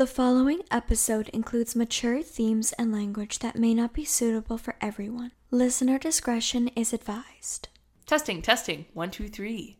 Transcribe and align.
The 0.00 0.06
following 0.06 0.62
episode 0.70 1.28
includes 1.28 1.76
mature 1.76 2.22
themes 2.22 2.72
and 2.78 2.90
language 2.90 3.40
that 3.40 3.54
may 3.54 3.74
not 3.74 3.92
be 3.92 4.06
suitable 4.06 4.56
for 4.56 4.74
everyone. 4.80 5.32
Listener 5.50 5.98
discretion 5.98 6.68
is 6.68 6.94
advised. 6.94 7.68
Testing, 8.06 8.40
testing. 8.40 8.86
One, 8.94 9.10
two, 9.10 9.28
three. 9.28 9.76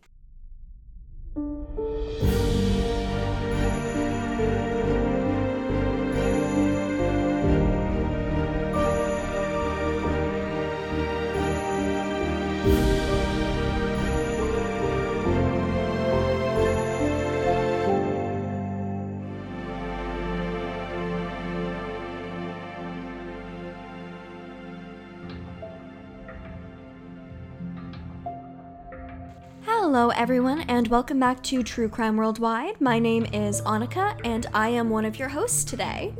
Hello, 29.92 30.10
everyone, 30.10 30.60
and 30.68 30.86
welcome 30.86 31.18
back 31.18 31.42
to 31.42 31.64
True 31.64 31.88
Crime 31.88 32.16
Worldwide. 32.16 32.80
My 32.80 33.00
name 33.00 33.26
is 33.32 33.60
Anakha, 33.62 34.16
and 34.22 34.46
I 34.54 34.68
am 34.68 34.88
one 34.88 35.04
of 35.04 35.18
your 35.18 35.28
hosts 35.28 35.64
today. 35.64 36.14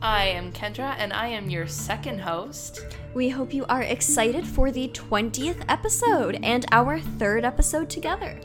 I 0.00 0.24
am 0.24 0.50
Kendra, 0.54 0.94
and 0.96 1.12
I 1.12 1.26
am 1.26 1.50
your 1.50 1.66
second 1.66 2.18
host. 2.18 2.86
We 3.12 3.28
hope 3.28 3.52
you 3.52 3.66
are 3.66 3.82
excited 3.82 4.46
for 4.46 4.70
the 4.70 4.88
20th 4.88 5.62
episode 5.68 6.40
and 6.42 6.64
our 6.72 6.98
third 6.98 7.44
episode 7.44 7.90
together. 7.90 8.40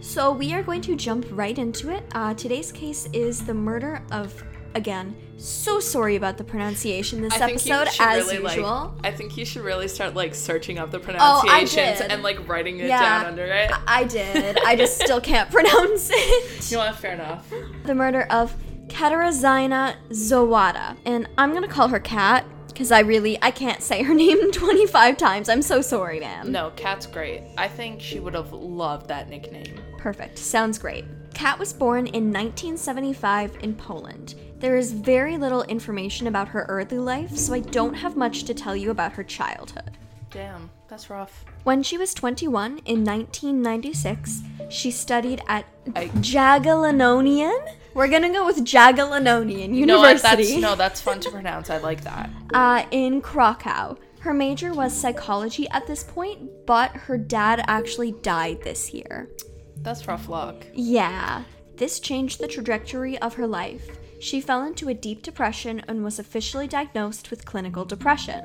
So, 0.00 0.32
we 0.32 0.52
are 0.54 0.62
going 0.64 0.80
to 0.80 0.96
jump 0.96 1.26
right 1.30 1.56
into 1.56 1.90
it. 1.90 2.02
Uh, 2.10 2.34
today's 2.34 2.72
case 2.72 3.08
is 3.12 3.46
the 3.46 3.54
murder 3.54 4.02
of, 4.10 4.42
again, 4.76 5.16
so 5.38 5.80
sorry 5.80 6.16
about 6.16 6.38
the 6.38 6.44
pronunciation 6.44 7.20
this 7.22 7.34
I 7.34 7.50
episode, 7.50 7.88
as 7.98 8.26
really, 8.26 8.42
usual. 8.42 8.66
Oh, 8.66 8.94
I 9.02 9.10
think 9.10 9.36
you 9.36 9.44
should 9.44 9.62
really 9.62 9.88
start 9.88 10.14
like 10.14 10.34
searching 10.34 10.78
up 10.78 10.90
the 10.90 10.98
oh, 10.98 11.00
pronunciations 11.00 11.98
did. 12.00 12.10
and 12.12 12.22
like 12.22 12.46
writing 12.48 12.78
it 12.78 12.88
Yeah. 12.88 13.00
down 13.00 13.26
under 13.26 13.44
it. 13.44 13.70
I 13.86 14.04
did. 14.04 14.58
I 14.64 14.76
just 14.76 15.00
still 15.02 15.20
can't 15.20 15.50
pronounce 15.50 16.10
it. 16.12 16.70
You 16.70 16.76
know 16.78 16.84
what? 16.84 16.96
Fair 16.96 17.12
enough. 17.14 17.50
the 17.84 17.94
murder 17.94 18.22
of 18.30 18.54
Katarzyna 18.86 19.96
Zowada. 20.10 20.96
And 21.04 21.28
I'm 21.36 21.52
gonna 21.52 21.68
call 21.68 21.88
her 21.88 22.00
Kat 22.00 22.44
because 22.68 22.90
I 22.92 23.00
really 23.00 23.38
I 23.42 23.50
can't 23.50 23.82
say 23.82 24.02
her 24.02 24.14
name 24.24 24.52
25 24.52 25.16
times. 25.16 25.48
I'm 25.48 25.62
so 25.62 25.80
sorry, 25.80 26.20
man. 26.20 26.52
No, 26.52 26.70
Kat's 26.76 27.06
great. 27.06 27.42
I 27.56 27.68
think 27.68 28.00
she 28.00 28.20
would 28.20 28.34
have 28.34 28.52
loved 28.52 29.08
that 29.08 29.28
nickname. 29.28 29.80
Perfect. 29.98 30.38
Sounds 30.38 30.78
great. 30.78 31.04
Kat 31.34 31.58
was 31.58 31.72
born 31.74 32.06
in 32.06 32.32
1975 32.32 33.58
in 33.62 33.74
Poland. 33.74 34.34
There 34.58 34.76
is 34.76 34.92
very 34.92 35.36
little 35.36 35.62
information 35.64 36.26
about 36.26 36.48
her 36.48 36.64
early 36.68 36.98
life, 36.98 37.36
so 37.36 37.52
I 37.52 37.60
don't 37.60 37.94
have 37.94 38.16
much 38.16 38.44
to 38.44 38.54
tell 38.54 38.74
you 38.74 38.90
about 38.90 39.12
her 39.12 39.22
childhood. 39.22 39.98
Damn, 40.30 40.70
that's 40.88 41.10
rough. 41.10 41.44
When 41.64 41.82
she 41.82 41.98
was 41.98 42.14
21 42.14 42.78
in 42.84 43.04
1996, 43.04 44.42
she 44.70 44.90
studied 44.90 45.42
at 45.46 45.66
I- 45.94 46.08
Jagiellonian. 46.08 47.74
We're 47.94 48.08
gonna 48.08 48.32
go 48.32 48.46
with 48.46 48.58
Jagiellonian 48.64 49.68
No, 49.70 49.76
University. 49.76 50.44
that's 50.44 50.56
no, 50.56 50.74
that's 50.74 51.00
fun 51.00 51.20
to 51.20 51.30
pronounce. 51.30 51.70
I 51.70 51.78
like 51.78 52.02
that. 52.02 52.30
uh, 52.54 52.84
in 52.90 53.20
Krakow. 53.20 53.96
Her 54.20 54.34
major 54.34 54.72
was 54.74 54.92
psychology 54.92 55.68
at 55.68 55.86
this 55.86 56.02
point, 56.02 56.66
but 56.66 56.90
her 56.92 57.16
dad 57.16 57.62
actually 57.68 58.12
died 58.12 58.62
this 58.64 58.92
year. 58.92 59.28
That's 59.76 60.08
rough 60.08 60.28
luck. 60.28 60.66
Yeah, 60.74 61.44
this 61.76 62.00
changed 62.00 62.40
the 62.40 62.48
trajectory 62.48 63.16
of 63.18 63.34
her 63.34 63.46
life. 63.46 63.88
She 64.20 64.40
fell 64.40 64.62
into 64.64 64.88
a 64.88 64.94
deep 64.94 65.22
depression 65.22 65.82
and 65.88 66.02
was 66.02 66.18
officially 66.18 66.66
diagnosed 66.66 67.30
with 67.30 67.44
clinical 67.44 67.84
depression. 67.84 68.44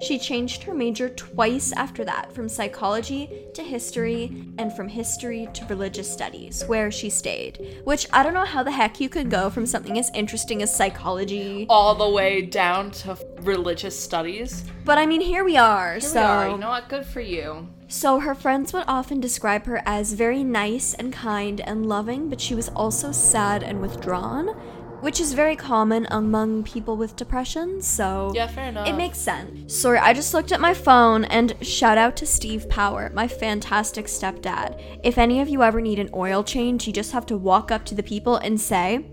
She 0.00 0.18
changed 0.18 0.62
her 0.62 0.74
major 0.74 1.08
twice 1.08 1.72
after 1.72 2.04
that, 2.04 2.32
from 2.32 2.48
psychology 2.48 3.28
to 3.54 3.64
history, 3.64 4.44
and 4.56 4.72
from 4.72 4.86
history 4.86 5.48
to 5.54 5.64
religious 5.66 6.10
studies, 6.10 6.64
where 6.66 6.92
she 6.92 7.10
stayed. 7.10 7.80
Which 7.82 8.06
I 8.12 8.22
don't 8.22 8.34
know 8.34 8.44
how 8.44 8.62
the 8.62 8.70
heck 8.70 9.00
you 9.00 9.08
could 9.08 9.28
go 9.28 9.50
from 9.50 9.66
something 9.66 9.98
as 9.98 10.10
interesting 10.14 10.62
as 10.62 10.74
psychology. 10.74 11.66
All 11.68 11.96
the 11.96 12.08
way 12.08 12.42
down 12.42 12.92
to 12.92 13.18
religious 13.40 13.98
studies. 13.98 14.62
But 14.84 14.98
I 14.98 15.06
mean, 15.06 15.20
here 15.20 15.42
we 15.42 15.56
are, 15.56 15.94
Here 15.94 16.00
so. 16.00 16.20
we 16.20 16.26
are. 16.26 16.48
You 16.50 16.58
know 16.58 16.68
what? 16.70 16.88
Good 16.88 17.04
for 17.04 17.20
you. 17.20 17.68
So, 17.90 18.20
her 18.20 18.34
friends 18.34 18.72
would 18.74 18.84
often 18.86 19.18
describe 19.18 19.64
her 19.64 19.82
as 19.84 20.12
very 20.12 20.44
nice 20.44 20.94
and 20.94 21.12
kind 21.12 21.60
and 21.62 21.86
loving, 21.86 22.28
but 22.28 22.40
she 22.40 22.54
was 22.54 22.68
also 22.68 23.12
sad 23.12 23.62
and 23.62 23.80
withdrawn, 23.80 24.54
which 25.00 25.20
is 25.20 25.32
very 25.32 25.56
common 25.56 26.06
among 26.10 26.64
people 26.64 26.96
with 26.96 27.16
depression, 27.16 27.80
so. 27.82 28.32
Yeah, 28.34 28.46
fair 28.46 28.68
enough. 28.68 28.88
It 28.88 28.94
makes 28.96 29.18
sense. 29.18 29.74
Sorry, 29.74 29.98
I 29.98 30.12
just 30.12 30.34
looked 30.34 30.52
at 30.52 30.60
my 30.60 30.74
phone 30.74 31.24
and 31.24 31.54
shout 31.66 31.98
out 31.98 32.16
to 32.18 32.26
Steve 32.26 32.68
Power, 32.68 33.10
my 33.14 33.28
fantastic 33.28 34.06
stepdad. 34.06 35.00
If 35.04 35.18
any 35.18 35.40
of 35.40 35.48
you 35.48 35.62
ever 35.62 35.80
need 35.80 35.98
an 35.98 36.10
oil 36.14 36.42
change, 36.42 36.86
you 36.86 36.92
just 36.92 37.12
have 37.12 37.26
to 37.26 37.36
walk 37.36 37.70
up 37.70 37.84
to 37.86 37.94
the 37.94 38.02
people 38.02 38.36
and 38.36 38.60
say, 38.60 39.06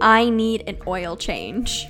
I 0.00 0.30
need 0.30 0.64
an 0.66 0.78
oil 0.86 1.16
change. 1.16 1.86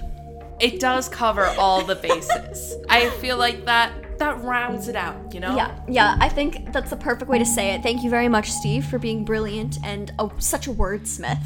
it 0.60 0.78
does 0.80 1.08
cover 1.08 1.46
all 1.58 1.82
the 1.84 1.94
bases. 1.96 2.76
I 2.88 3.10
feel 3.10 3.36
like 3.36 3.64
that 3.64 3.92
that 4.18 4.38
rounds 4.42 4.86
it 4.88 4.96
out, 4.96 5.32
you 5.32 5.40
know? 5.40 5.56
Yeah, 5.56 5.80
yeah, 5.88 6.16
I 6.20 6.28
think 6.28 6.72
that's 6.74 6.90
the 6.90 6.96
perfect 6.96 7.30
way 7.30 7.38
to 7.38 7.46
say 7.46 7.70
it. 7.74 7.82
Thank 7.82 8.02
you 8.04 8.10
very 8.10 8.28
much, 8.28 8.50
Steve, 8.50 8.84
for 8.84 8.98
being 8.98 9.24
brilliant 9.24 9.78
and 9.82 10.12
oh, 10.18 10.30
such 10.38 10.66
a 10.66 10.70
wordsmith. 10.70 11.42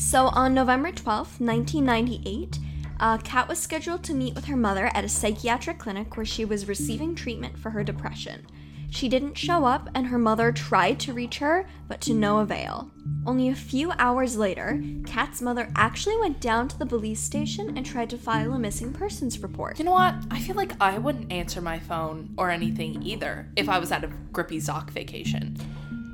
So, 0.00 0.28
on 0.28 0.54
November 0.54 0.92
12th, 0.92 1.40
1998, 1.40 2.58
uh, 2.98 3.18
Kat 3.18 3.46
was 3.48 3.58
scheduled 3.58 4.02
to 4.04 4.14
meet 4.14 4.34
with 4.34 4.46
her 4.46 4.56
mother 4.56 4.90
at 4.94 5.04
a 5.04 5.10
psychiatric 5.10 5.78
clinic 5.78 6.16
where 6.16 6.24
she 6.24 6.46
was 6.46 6.66
receiving 6.66 7.14
treatment 7.14 7.58
for 7.58 7.68
her 7.70 7.84
depression. 7.84 8.46
She 8.88 9.10
didn't 9.10 9.36
show 9.36 9.66
up, 9.66 9.90
and 9.94 10.06
her 10.06 10.18
mother 10.18 10.52
tried 10.52 10.98
to 11.00 11.12
reach 11.12 11.38
her, 11.38 11.68
but 11.86 12.00
to 12.00 12.14
no 12.14 12.38
avail. 12.38 12.90
Only 13.26 13.50
a 13.50 13.54
few 13.54 13.92
hours 13.98 14.38
later, 14.38 14.82
Kat's 15.06 15.42
mother 15.42 15.68
actually 15.76 16.16
went 16.16 16.40
down 16.40 16.68
to 16.68 16.78
the 16.78 16.86
police 16.86 17.20
station 17.20 17.76
and 17.76 17.84
tried 17.84 18.08
to 18.10 18.18
file 18.18 18.54
a 18.54 18.58
missing 18.58 18.94
persons 18.94 19.38
report. 19.40 19.78
You 19.78 19.84
know 19.84 19.92
what? 19.92 20.14
I 20.30 20.40
feel 20.40 20.56
like 20.56 20.72
I 20.80 20.96
wouldn't 20.96 21.30
answer 21.30 21.60
my 21.60 21.78
phone 21.78 22.34
or 22.38 22.50
anything 22.50 23.02
either 23.02 23.50
if 23.54 23.68
I 23.68 23.78
was 23.78 23.92
at 23.92 24.02
a 24.02 24.10
Grippy 24.32 24.60
Sock 24.60 24.90
vacation. 24.90 25.58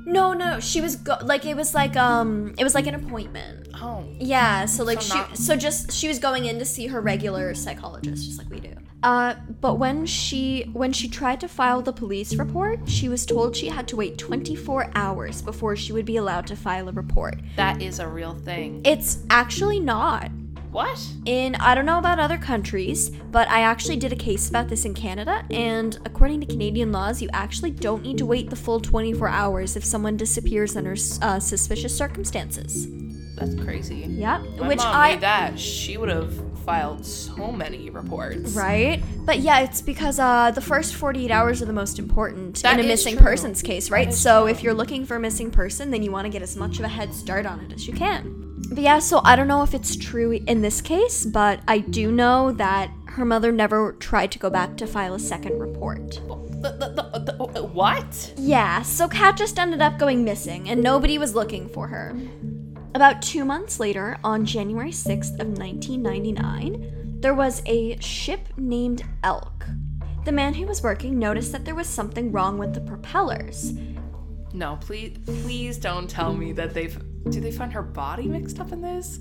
No, 0.07 0.31
no, 0.33 0.59
she 0.61 0.79
was 0.79 0.95
go- 0.95 1.17
like 1.21 1.45
it 1.45 1.55
was 1.55 1.73
like 1.75 1.95
um 1.97 2.53
it 2.57 2.63
was 2.63 2.73
like 2.73 2.87
an 2.87 2.95
appointment. 2.95 3.67
Oh. 3.75 4.05
Yeah, 4.19 4.65
so 4.65 4.83
like 4.85 5.01
So 5.01 5.13
she 5.13 5.19
not- 5.19 5.37
so 5.37 5.55
just 5.57 5.91
she 5.91 6.07
was 6.07 6.17
going 6.17 6.45
in 6.45 6.59
to 6.59 6.65
see 6.65 6.87
her 6.87 7.01
regular 7.01 7.53
psychologist 7.53 8.25
just 8.25 8.37
like 8.37 8.49
we 8.49 8.61
do. 8.61 8.73
Uh 9.03 9.35
but 9.61 9.75
when 9.75 10.05
she 10.05 10.63
when 10.73 10.93
she 10.93 11.09
tried 11.09 11.41
to 11.41 11.47
file 11.49 11.81
the 11.81 11.91
police 11.93 12.33
report, 12.35 12.87
she 12.89 13.09
was 13.09 13.25
told 13.25 13.55
she 13.55 13.67
had 13.67 13.85
to 13.89 13.95
wait 13.97 14.17
24 14.17 14.91
hours 14.95 15.41
before 15.41 15.75
she 15.75 15.91
would 15.91 16.05
be 16.05 16.15
allowed 16.17 16.47
to 16.47 16.55
file 16.55 16.87
a 16.87 16.93
report. 16.93 17.35
That 17.57 17.81
is 17.81 17.99
a 17.99 18.07
real 18.07 18.33
thing. 18.33 18.81
It's 18.85 19.19
actually 19.29 19.79
not. 19.81 20.31
What? 20.71 20.99
In 21.25 21.55
I 21.55 21.73
don't 21.75 21.85
know 21.85 21.97
about 21.97 22.19
other 22.19 22.37
countries, 22.37 23.09
but 23.09 23.47
I 23.49 23.61
actually 23.61 23.95
did 23.97 24.11
a 24.11 24.15
case 24.15 24.49
about 24.49 24.67
this 24.67 24.85
in 24.85 24.93
Canada, 24.93 25.43
and 25.49 25.97
according 26.05 26.41
to 26.41 26.45
Canadian 26.45 26.91
laws, 26.91 27.21
you 27.21 27.29
actually 27.33 27.71
don't 27.71 28.03
need 28.03 28.17
to 28.17 28.25
wait 28.25 28.49
the 28.49 28.55
full 28.55 28.79
24 28.79 29.27
hours 29.29 29.75
if 29.75 29.83
someone 29.85 30.17
disappears 30.17 30.75
under 30.75 30.95
uh, 31.21 31.39
suspicious 31.39 31.95
circumstances. 31.97 32.87
That's 33.35 33.55
crazy. 33.55 34.05
Yeah, 34.09 34.43
My 34.59 34.67
which 34.67 34.77
mom 34.79 34.95
I 34.95 35.11
made 35.11 35.21
that. 35.21 35.59
She 35.59 35.95
would 35.97 36.09
have 36.09 36.33
filed 36.65 37.05
so 37.05 37.51
many 37.51 37.89
reports. 37.89 38.51
right, 38.53 39.01
but 39.25 39.39
yeah, 39.39 39.59
it's 39.61 39.81
because 39.81 40.19
uh, 40.19 40.51
the 40.51 40.61
first 40.61 40.95
48 40.95 41.31
hours 41.31 41.61
are 41.61 41.65
the 41.65 41.73
most 41.73 41.97
important 41.97 42.61
That 42.63 42.77
in 42.79 42.85
a 42.85 42.87
missing 42.87 43.15
true. 43.15 43.23
persons 43.23 43.61
case, 43.61 43.89
right? 43.89 44.13
So 44.13 44.41
true. 44.41 44.51
if 44.51 44.63
you're 44.63 44.73
looking 44.73 45.05
for 45.05 45.15
a 45.15 45.19
missing 45.19 45.49
person, 45.49 45.91
then 45.91 46.03
you 46.03 46.11
want 46.11 46.25
to 46.25 46.29
get 46.29 46.41
as 46.41 46.57
much 46.57 46.79
of 46.79 46.85
a 46.85 46.89
head 46.89 47.13
start 47.13 47.45
on 47.45 47.61
it 47.61 47.71
as 47.73 47.87
you 47.87 47.93
can. 47.93 48.46
But 48.69 48.79
yeah, 48.79 48.99
so 48.99 49.21
I 49.23 49.35
don't 49.35 49.47
know 49.47 49.63
if 49.63 49.73
it's 49.73 49.95
true 49.95 50.31
in 50.33 50.61
this 50.61 50.81
case, 50.81 51.25
but 51.25 51.61
I 51.67 51.79
do 51.79 52.11
know 52.11 52.51
that 52.53 52.91
her 53.07 53.25
mother 53.25 53.51
never 53.51 53.93
tried 53.93 54.31
to 54.33 54.39
go 54.39 54.49
back 54.49 54.77
to 54.77 54.87
file 54.87 55.13
a 55.13 55.19
second 55.19 55.59
report. 55.59 56.19
The- 56.61 56.75
the- 56.77 56.89
the- 57.11 57.19
the- 57.19 57.43
uh, 57.43 57.63
what? 57.67 58.33
Yeah, 58.37 58.81
so 58.81 59.07
Kat 59.07 59.37
just 59.37 59.57
ended 59.57 59.81
up 59.81 59.97
going 59.97 60.23
missing, 60.23 60.69
and 60.69 60.81
nobody 60.83 61.17
was 61.17 61.33
looking 61.35 61.69
for 61.69 61.87
her. 61.87 62.15
About 62.93 63.21
two 63.21 63.45
months 63.45 63.79
later, 63.79 64.17
on 64.23 64.45
January 64.45 64.91
6th 64.91 65.39
of 65.39 65.57
1999, 65.57 67.17
there 67.21 67.33
was 67.33 67.61
a 67.65 67.97
ship 67.99 68.49
named 68.57 69.03
Elk. 69.23 69.65
The 70.25 70.31
man 70.31 70.55
who 70.55 70.65
was 70.65 70.83
working 70.83 71.17
noticed 71.17 71.51
that 71.51 71.63
there 71.63 71.75
was 71.75 71.87
something 71.87 72.31
wrong 72.31 72.57
with 72.57 72.73
the 72.73 72.81
propellers. 72.81 73.73
No, 74.53 74.77
please, 74.81 75.17
please 75.25 75.77
don't 75.77 76.09
tell 76.09 76.33
me 76.33 76.51
that 76.53 76.73
they've. 76.73 76.97
Do 77.29 77.41
they 77.41 77.51
find 77.51 77.71
her 77.73 77.81
body 77.81 78.27
mixed 78.27 78.59
up 78.59 78.71
in 78.71 78.81
this? 78.81 79.19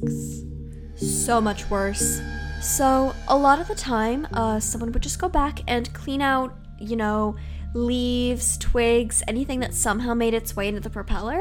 So 0.97 1.41
much 1.41 1.69
worse. 1.71 2.21
So, 2.63 3.15
a 3.29 3.37
lot 3.37 3.61
of 3.61 3.69
the 3.69 3.75
time, 3.75 4.27
uh, 4.33 4.61
someone 4.61 4.93
would 4.93 5.03
just 5.03 5.19
go 5.19 5.29
back 5.29 5.61
and 5.69 5.93
clean 5.93 6.23
out, 6.23 6.57
you 6.81 6.97
know, 6.97 7.37
leaves, 7.75 8.57
twigs, 8.59 9.23
anything 9.29 9.61
that 9.61 9.75
somehow 9.75 10.15
made 10.15 10.33
its 10.35 10.57
way 10.57 10.69
into 10.69 10.81
the 10.81 10.89
propeller. 10.91 11.41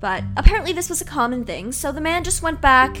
But 0.00 0.24
apparently, 0.36 0.72
this 0.72 0.90
was 0.90 1.00
a 1.00 1.04
common 1.04 1.44
thing, 1.44 1.72
so 1.72 1.90
the 1.92 2.00
man 2.00 2.24
just 2.24 2.42
went 2.42 2.60
back, 2.60 2.96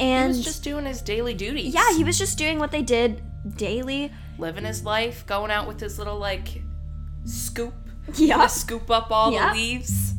and. 0.00 0.32
He 0.32 0.38
was 0.38 0.44
just 0.44 0.64
doing 0.64 0.86
his 0.86 1.02
daily 1.02 1.34
duties. 1.34 1.74
yeah, 1.74 1.92
he 1.96 2.04
was 2.04 2.16
just 2.18 2.38
doing 2.38 2.58
what 2.58 2.70
they 2.70 2.82
did 2.82 3.22
daily. 3.56 4.10
living 4.38 4.64
his 4.64 4.84
life, 4.84 5.26
going 5.26 5.50
out 5.50 5.68
with 5.68 5.78
his 5.80 5.98
little 5.98 6.18
like 6.18 6.62
scoop. 7.24 7.74
Yeah. 8.16 8.46
Scoop 8.48 8.90
up 8.90 9.10
all 9.10 9.32
Yeah. 9.32 9.48
the 9.52 9.58
leaves. 9.58 10.12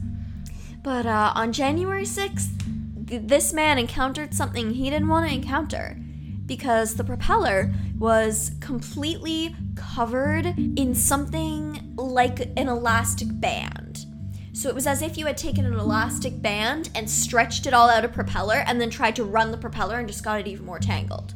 But 0.85 1.07
uh, 1.07 1.31
on 1.33 1.51
January 1.51 2.03
6th, 2.03 3.07
th- 3.07 3.23
this 3.25 3.53
man 3.53 3.79
encountered 3.79 4.35
something 4.35 4.69
he 4.69 4.91
didn't 4.91 5.07
want 5.07 5.27
to 5.27 5.33
encounter 5.33 5.99
because 6.45 6.93
the 6.93 7.03
propeller 7.03 7.73
was 7.97 8.51
completely 8.59 9.55
covered 9.75 10.45
in 10.45 10.93
something 10.93 11.95
like 11.95 12.41
an 12.55 12.67
elastic 12.67 13.29
band. 13.31 14.05
So 14.53 14.69
it 14.69 14.75
was 14.75 14.85
as 14.85 15.01
if 15.01 15.17
you 15.17 15.25
had 15.25 15.37
taken 15.37 15.65
an 15.65 15.73
elastic 15.73 16.39
band 16.39 16.91
and 16.93 17.09
stretched 17.09 17.65
it 17.65 17.73
all 17.73 17.89
out 17.89 18.05
of 18.05 18.13
propeller 18.13 18.63
and 18.67 18.79
then 18.79 18.91
tried 18.91 19.15
to 19.15 19.23
run 19.23 19.49
the 19.49 19.57
propeller 19.57 19.97
and 19.97 20.07
just 20.07 20.23
got 20.23 20.39
it 20.39 20.45
even 20.45 20.67
more 20.67 20.77
tangled. 20.77 21.33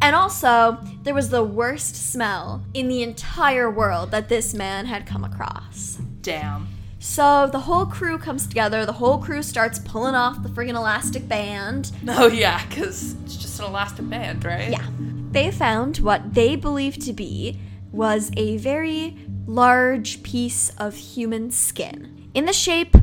And 0.00 0.16
also, 0.16 0.78
there 1.02 1.14
was 1.14 1.28
the 1.28 1.44
worst 1.44 2.10
smell 2.10 2.64
in 2.72 2.88
the 2.88 3.02
entire 3.02 3.70
world 3.70 4.12
that 4.12 4.30
this 4.30 4.54
man 4.54 4.86
had 4.86 5.06
come 5.06 5.24
across. 5.24 5.98
Damn. 6.22 6.68
So 6.98 7.48
the 7.50 7.60
whole 7.60 7.86
crew 7.86 8.18
comes 8.18 8.46
together, 8.46 8.86
the 8.86 8.92
whole 8.92 9.18
crew 9.18 9.42
starts 9.42 9.78
pulling 9.78 10.14
off 10.14 10.42
the 10.42 10.48
friggin' 10.48 10.74
elastic 10.74 11.28
band. 11.28 11.92
Oh 12.08 12.28
yeah, 12.28 12.64
because 12.66 13.14
it's 13.24 13.36
just 13.36 13.58
an 13.60 13.66
elastic 13.66 14.08
band, 14.08 14.44
right? 14.44 14.70
Yeah. 14.70 14.86
They 15.32 15.50
found 15.50 15.98
what 15.98 16.34
they 16.34 16.56
believed 16.56 17.02
to 17.02 17.12
be 17.12 17.60
was 17.92 18.30
a 18.36 18.56
very 18.56 19.16
large 19.46 20.22
piece 20.22 20.70
of 20.78 20.94
human 20.94 21.50
skin 21.50 22.30
in 22.34 22.46
the 22.46 22.52
shape 22.52 22.96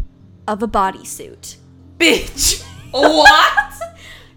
of 0.48 0.64
a 0.64 0.68
bodysuit. 0.68 1.58
Bitch. 1.98 2.64
what? 2.92 3.74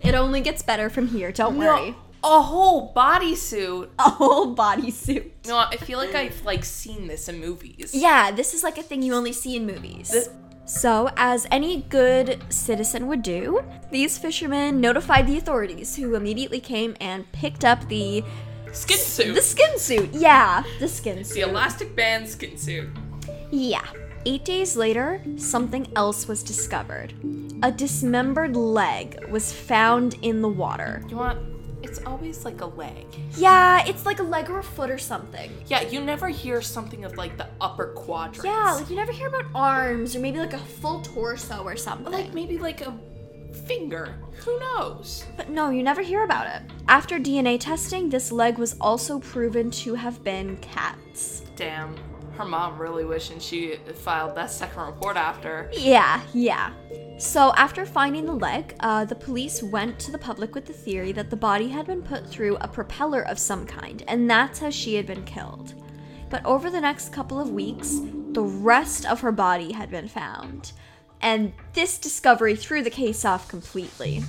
It 0.03 0.15
only 0.15 0.41
gets 0.41 0.63
better 0.63 0.91
from 0.91 1.09
here, 1.09 1.33
don't 1.33 1.59
worry. 1.59 1.95
A 2.27 2.43
whole 2.43 2.93
bodysuit. 2.93 3.89
A 3.99 4.11
whole 4.11 4.55
bodysuit. 4.57 5.31
Know, 5.47 5.59
I 5.59 5.77
feel 5.77 5.99
like 5.99 6.15
I've 6.15 6.45
like 6.45 6.65
seen 6.65 7.07
this 7.07 7.29
in 7.29 7.39
movies. 7.41 7.95
Yeah, 7.95 8.33
this 8.33 8.53
is 8.53 8.63
like 8.65 8.79
a 8.79 8.83
thing 8.83 9.03
you 9.03 9.15
only 9.15 9.33
see 9.33 9.57
in 9.57 9.65
movies. 9.67 10.11
This- 10.11 10.29
so, 10.69 11.09
as 11.17 11.47
any 11.53 11.83
good 11.83 12.43
citizen 12.49 13.07
would 13.07 13.23
do, 13.23 13.63
these 13.93 14.19
fishermen 14.19 14.81
notified 14.81 15.29
the 15.29 15.39
authorities, 15.39 15.95
who 15.95 16.17
immediately 16.17 16.59
came 16.59 16.97
and 17.01 17.31
picked 17.31 17.65
up 17.65 17.89
the 17.89 18.25
Skin 18.73 18.99
suit. 18.99 19.35
the 19.37 19.43
skin 19.43 19.79
suit. 19.79 20.11
Yeah, 20.13 20.65
the 20.81 20.89
skin 20.89 21.23
suit. 21.25 21.35
The 21.37 21.43
elastic 21.43 21.95
band 21.95 22.29
skin 22.29 22.59
suit. 22.59 22.89
Yeah. 23.53 23.87
Eight 24.29 24.45
days 24.45 24.77
later, 24.77 25.23
something 25.37 25.87
else 25.95 26.27
was 26.27 26.43
discovered. 26.43 27.15
A 27.63 27.71
dismembered 27.71 28.57
leg 28.57 29.25
was 29.31 29.53
found 29.53 30.15
in 30.23 30.43
the 30.43 30.49
water. 30.49 31.01
You 31.09 31.17
want? 31.19 31.39
It's 31.87 32.01
always 32.05 32.45
like 32.45 32.61
a 32.63 32.67
leg. 32.67 33.07
Yeah, 33.37 33.85
it's 33.87 34.05
like 34.05 34.19
a 34.19 34.25
leg 34.25 34.51
or 34.51 34.59
a 34.59 34.63
foot 34.63 34.91
or 34.91 34.99
something. 34.99 35.51
Yeah, 35.69 35.83
you 35.83 36.01
never 36.01 36.29
hear 36.29 36.61
something 36.61 37.05
of 37.05 37.17
like 37.17 37.37
the 37.37 37.47
upper 37.61 37.93
quadrant. 37.95 38.45
Yeah, 38.45 38.75
like 38.75 38.91
you 38.91 38.97
never 38.97 39.13
hear 39.13 39.29
about 39.29 39.45
arms 39.55 40.17
or 40.17 40.19
maybe 40.19 40.39
like 40.39 40.53
a 40.53 40.59
full 40.59 41.01
torso 41.03 41.63
or 41.63 41.77
something. 41.77 42.13
like 42.13 42.35
maybe 42.35 42.59
like 42.59 42.81
a 42.81 42.93
finger. 43.69 44.17
Who 44.45 44.59
knows? 44.59 45.25
But 45.37 45.49
no, 45.49 45.71
you 45.71 45.83
never 45.85 46.03
hear 46.03 46.25
about 46.25 46.49
it. 46.49 46.63
After 46.89 47.19
DNA 47.19 47.59
testing, 47.61 48.11
this 48.11 48.33
leg 48.33 48.59
was 48.59 48.77
also 48.81 49.21
proven 49.21 49.71
to 49.83 49.95
have 49.95 50.23
been 50.25 50.57
Kat's. 50.57 51.43
Damn. 51.55 51.97
Her 52.37 52.45
mom 52.45 52.79
really 52.79 53.05
wishing 53.05 53.39
she 53.39 53.77
filed 53.95 54.35
that 54.35 54.51
second 54.51 54.83
report 54.83 55.17
after. 55.17 55.71
Yeah, 55.73 56.21
yeah. 56.35 56.73
So, 57.19 57.55
after 57.57 57.87
finding 57.87 58.27
the 58.27 58.35
leg, 58.35 58.75
uh, 58.81 59.07
the 59.07 59.15
police 59.15 59.63
went 59.63 59.99
to 60.01 60.11
the 60.11 60.19
public 60.19 60.55
with 60.55 60.67
the 60.67 60.75
theory 60.75 61.13
that 61.13 61.31
the 61.31 61.37
body 61.37 61.69
had 61.69 61.87
been 61.87 62.03
put 62.03 62.29
through 62.29 62.57
a 62.57 62.69
propeller 62.69 63.23
of 63.23 63.39
some 63.39 63.65
kind, 63.65 64.05
and 64.07 64.29
that's 64.29 64.59
how 64.59 64.69
she 64.69 64.97
had 64.97 65.07
been 65.07 65.25
killed. 65.25 65.73
But 66.29 66.45
over 66.45 66.69
the 66.69 66.81
next 66.81 67.13
couple 67.13 67.41
of 67.41 67.51
weeks, 67.51 68.01
the 68.33 68.43
rest 68.43 69.07
of 69.07 69.23
her 69.23 69.33
body 69.33 69.73
had 69.73 69.91
been 69.91 70.09
found. 70.09 70.73
And 71.23 71.55
this 71.73 71.97
discovery 71.97 72.55
threw 72.55 72.83
the 72.83 72.91
case 72.91 73.25
off 73.25 73.49
completely. 73.49 74.23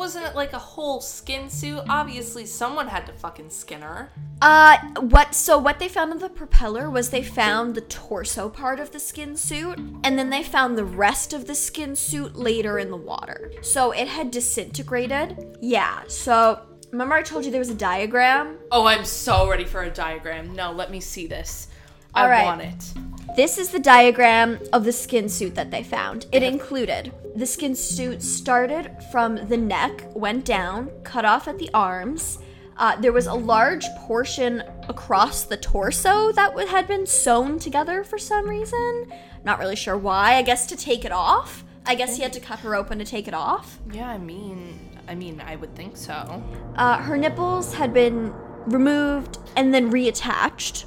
Wasn't 0.00 0.24
it 0.24 0.34
like 0.34 0.54
a 0.54 0.58
whole 0.58 1.02
skin 1.02 1.50
suit? 1.50 1.82
Obviously, 1.86 2.46
someone 2.46 2.88
had 2.88 3.04
to 3.04 3.12
fucking 3.12 3.50
skin 3.50 3.82
her. 3.82 4.10
Uh, 4.40 4.78
what? 4.98 5.34
So 5.34 5.58
what 5.58 5.78
they 5.78 5.88
found 5.88 6.10
in 6.10 6.18
the 6.18 6.30
propeller 6.30 6.88
was 6.88 7.10
they 7.10 7.22
found 7.22 7.74
the 7.74 7.82
torso 7.82 8.48
part 8.48 8.80
of 8.80 8.92
the 8.92 8.98
skin 8.98 9.36
suit, 9.36 9.78
and 10.02 10.18
then 10.18 10.30
they 10.30 10.42
found 10.42 10.78
the 10.78 10.86
rest 10.86 11.34
of 11.34 11.46
the 11.46 11.54
skin 11.54 11.94
suit 11.94 12.34
later 12.34 12.78
in 12.78 12.90
the 12.90 12.96
water. 12.96 13.52
So 13.60 13.90
it 13.90 14.08
had 14.08 14.30
disintegrated. 14.30 15.58
Yeah. 15.60 16.00
So 16.08 16.62
remember 16.92 17.16
I 17.16 17.22
told 17.22 17.44
you 17.44 17.50
there 17.50 17.58
was 17.58 17.68
a 17.68 17.74
diagram. 17.74 18.56
Oh, 18.72 18.86
I'm 18.86 19.04
so 19.04 19.50
ready 19.50 19.66
for 19.66 19.82
a 19.82 19.90
diagram. 19.90 20.54
No, 20.54 20.72
let 20.72 20.90
me 20.90 21.00
see 21.00 21.26
this. 21.26 21.68
I 22.14 22.22
All 22.22 22.30
right. 22.30 22.46
want 22.46 22.62
it. 22.62 22.94
This 23.36 23.58
is 23.58 23.70
the 23.70 23.78
diagram 23.78 24.58
of 24.72 24.84
the 24.84 24.92
skin 24.92 25.28
suit 25.28 25.54
that 25.54 25.70
they 25.70 25.82
found. 25.82 26.26
It 26.32 26.42
included 26.42 27.12
the 27.36 27.46
skin 27.46 27.74
suit 27.74 28.22
started 28.22 28.90
from 29.12 29.46
the 29.48 29.56
neck, 29.56 30.04
went 30.14 30.44
down, 30.44 30.90
cut 31.04 31.24
off 31.24 31.46
at 31.46 31.58
the 31.58 31.70
arms. 31.72 32.38
Uh, 32.76 32.96
there 32.96 33.12
was 33.12 33.26
a 33.26 33.34
large 33.34 33.86
portion 33.98 34.62
across 34.88 35.44
the 35.44 35.56
torso 35.56 36.32
that 36.32 36.48
w- 36.50 36.66
had 36.66 36.88
been 36.88 37.06
sewn 37.06 37.58
together 37.58 38.02
for 38.02 38.18
some 38.18 38.48
reason. 38.48 39.12
Not 39.44 39.58
really 39.58 39.76
sure 39.76 39.96
why. 39.96 40.34
I 40.34 40.42
guess 40.42 40.66
to 40.66 40.76
take 40.76 41.04
it 41.04 41.12
off. 41.12 41.64
I 41.86 41.94
guess 41.94 42.16
he 42.16 42.22
had 42.22 42.32
to 42.32 42.40
cut 42.40 42.58
her 42.60 42.74
open 42.74 42.98
to 42.98 43.04
take 43.04 43.28
it 43.28 43.34
off. 43.34 43.78
Yeah, 43.92 44.08
I 44.08 44.18
mean, 44.18 44.78
I 45.08 45.14
mean, 45.14 45.40
I 45.40 45.56
would 45.56 45.74
think 45.76 45.96
so. 45.96 46.42
Uh, 46.74 46.98
her 46.98 47.16
nipples 47.16 47.74
had 47.74 47.94
been 47.94 48.32
removed 48.66 49.38
and 49.56 49.72
then 49.72 49.90
reattached, 49.90 50.86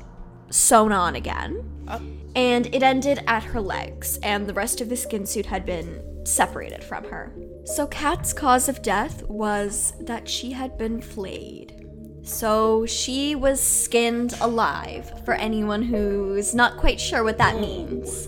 sewn 0.49 0.91
on 0.91 1.15
again. 1.15 1.69
And 2.35 2.73
it 2.73 2.83
ended 2.83 3.23
at 3.27 3.43
her 3.43 3.61
legs, 3.61 4.17
and 4.23 4.47
the 4.47 4.53
rest 4.53 4.81
of 4.81 4.89
the 4.89 4.97
skin 4.97 5.25
suit 5.25 5.45
had 5.45 5.65
been 5.65 6.01
separated 6.25 6.83
from 6.83 7.03
her. 7.05 7.35
So, 7.65 7.87
Kat's 7.87 8.33
cause 8.33 8.67
of 8.67 8.81
death 8.81 9.23
was 9.23 9.93
that 9.99 10.27
she 10.27 10.51
had 10.51 10.77
been 10.77 11.01
flayed. 11.01 11.87
So, 12.23 12.85
she 12.85 13.35
was 13.35 13.61
skinned 13.61 14.33
alive, 14.41 15.23
for 15.25 15.33
anyone 15.33 15.83
who's 15.83 16.55
not 16.55 16.77
quite 16.77 16.99
sure 16.99 17.23
what 17.23 17.37
that 17.37 17.59
means. 17.59 18.27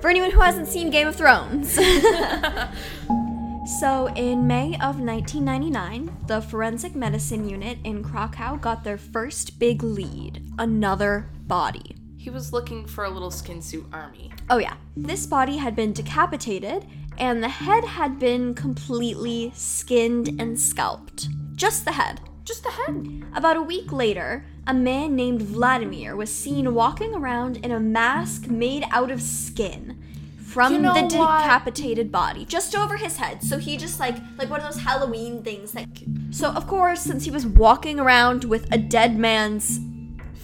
For 0.00 0.10
anyone 0.10 0.30
who 0.30 0.40
hasn't 0.40 0.68
seen 0.68 0.90
Game 0.90 1.08
of 1.08 1.16
Thrones. 1.16 1.78
So, 3.80 4.06
in 4.14 4.46
May 4.46 4.74
of 4.74 5.00
1999, 5.00 6.18
the 6.28 6.40
Forensic 6.40 6.94
Medicine 6.94 7.48
Unit 7.48 7.78
in 7.82 8.04
Krakow 8.04 8.58
got 8.60 8.84
their 8.84 8.96
first 8.96 9.58
big 9.58 9.82
lead 9.82 10.40
another 10.56 11.28
body. 11.48 11.95
He 12.26 12.30
was 12.30 12.52
looking 12.52 12.86
for 12.86 13.04
a 13.04 13.08
little 13.08 13.30
skin 13.30 13.62
suit 13.62 13.86
army. 13.92 14.32
Oh, 14.50 14.58
yeah. 14.58 14.74
This 14.96 15.26
body 15.28 15.58
had 15.58 15.76
been 15.76 15.92
decapitated, 15.92 16.84
and 17.18 17.40
the 17.40 17.48
head 17.48 17.84
had 17.84 18.18
been 18.18 18.52
completely 18.52 19.52
skinned 19.54 20.40
and 20.40 20.58
scalped. 20.58 21.28
Just 21.54 21.84
the 21.84 21.92
head. 21.92 22.20
Just 22.44 22.64
the 22.64 22.72
head. 22.72 23.22
About 23.32 23.56
a 23.56 23.62
week 23.62 23.92
later, 23.92 24.44
a 24.66 24.74
man 24.74 25.14
named 25.14 25.40
Vladimir 25.40 26.16
was 26.16 26.28
seen 26.34 26.74
walking 26.74 27.14
around 27.14 27.58
in 27.58 27.70
a 27.70 27.78
mask 27.78 28.48
made 28.48 28.84
out 28.90 29.12
of 29.12 29.22
skin 29.22 29.96
from 30.40 30.72
You 30.72 30.80
know 30.80 30.94
the 30.94 31.02
what? 31.02 31.42
decapitated 31.42 32.10
body, 32.10 32.44
just 32.44 32.74
over 32.74 32.96
his 32.96 33.18
head. 33.18 33.40
So 33.40 33.58
he 33.58 33.76
just 33.76 34.00
like 34.00 34.16
like 34.36 34.50
one 34.50 34.58
of 34.60 34.66
those 34.66 34.82
Halloween 34.82 35.44
things 35.44 35.70
that 35.72 35.86
So 36.32 36.50
of 36.50 36.66
course, 36.66 37.02
since 37.02 37.24
he 37.24 37.30
was 37.30 37.46
walking 37.46 38.00
around 38.00 38.42
with 38.42 38.66
a 38.72 38.78
dead 38.78 39.16
man's 39.16 39.78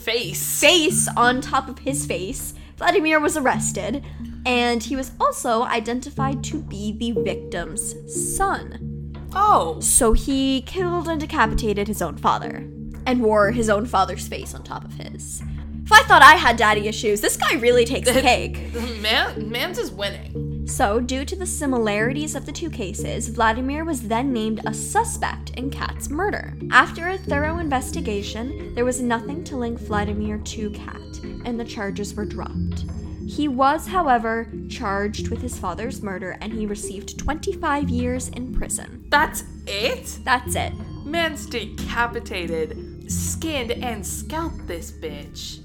Face. 0.03 0.61
face 0.61 1.09
on 1.17 1.41
top 1.41 1.69
of 1.69 1.81
his 1.81 2.07
face, 2.07 2.55
Vladimir 2.77 3.21
was 3.21 3.37
arrested, 3.37 4.05
and 4.45 4.83
he 4.83 4.97
was 4.97 5.13
also 5.21 5.63
identified 5.63 6.43
to 6.45 6.61
be 6.61 6.93
the 6.93 7.13
victim's 7.23 7.95
son. 8.35 9.15
Oh. 9.35 9.79
So 9.81 10.13
he 10.13 10.63
killed 10.63 11.09
and 11.09 11.21
decapitated 11.21 11.89
his 11.89 12.03
own 12.03 12.17
father 12.17 12.69
and 13.07 13.23
wore 13.23 13.51
his 13.53 13.71
own 13.71 13.87
father's 13.87 14.27
face 14.27 14.55
on 14.55 14.63
top 14.63 14.85
of 14.85 14.95
his. 14.95 15.43
If 15.85 15.93
I 15.93 16.03
thought 16.05 16.23
I 16.23 16.35
had 16.35 16.57
daddy 16.57 16.89
issues, 16.89 17.21
this 17.21 17.37
guy 17.37 17.55
really 17.55 17.85
takes 17.85 18.13
the 18.13 18.21
cake. 18.23 18.73
Man, 19.01 19.51
man's 19.51 19.79
is 19.79 19.91
winning. 19.91 20.52
So, 20.65 21.01
due 21.01 21.25
to 21.25 21.37
the 21.37 21.47
similarities 21.47 22.35
of 22.35 22.47
the 22.47 22.53
two 22.53 22.71
cases, 22.71 23.29
Vladimir 23.29 23.85
was 23.85 24.03
then 24.03 24.33
named 24.33 24.61
a 24.65 24.73
suspect 24.73 25.51
in 25.51 25.71
Kat's 25.71 26.09
murder. 26.09 26.55
After 26.71 27.09
a 27.09 27.19
thorough 27.19 27.59
investigation, 27.59 28.75
there 28.75 28.85
was 28.85 29.01
nothing 29.01 29.45
to 29.45 29.57
link 29.57 29.79
Vladimir 29.79 30.39
to 30.39 30.71
Kat, 30.71 31.01
and 31.45 31.59
the 31.59 31.65
charges 31.65 32.15
were 32.15 32.25
dropped. 32.25 32.85
He 33.27 33.49
was, 33.49 33.87
however, 33.87 34.51
charged 34.69 35.29
with 35.29 35.41
his 35.41 35.59
father's 35.59 36.03
murder 36.03 36.37
and 36.41 36.53
he 36.53 36.67
received 36.67 37.19
25 37.19 37.89
years 37.89 38.29
in 38.29 38.55
prison. 38.55 39.05
That's 39.09 39.45
it? 39.67 40.19
That's 40.25 40.55
it. 40.55 40.73
Man's 41.05 41.47
decapitated, 41.47 43.11
skinned, 43.11 43.73
and 43.73 44.07
scalped 44.07 44.67
this 44.67 44.93
bitch. 44.93 45.61